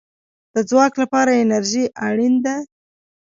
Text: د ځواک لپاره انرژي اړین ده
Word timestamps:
د 0.53 0.55
ځواک 0.69 0.93
لپاره 1.01 1.31
انرژي 1.43 1.83
اړین 2.07 2.35
ده 2.45 2.55